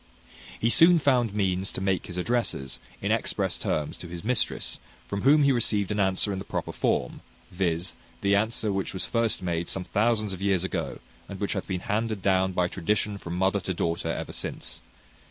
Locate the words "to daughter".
13.59-14.11